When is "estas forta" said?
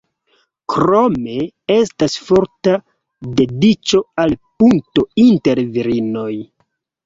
1.75-2.75